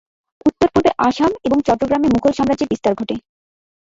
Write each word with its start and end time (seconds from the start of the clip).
উত্তর-পূর্বে 0.45 0.91
আসাম 0.99 1.31
এবং 1.43 1.57
চট্টগ্রামে 1.67 2.07
মুগল 2.13 2.31
সাম্রাজ্যের 2.37 2.71
বিস্তার 2.71 2.93
ঘটে। 2.95 3.15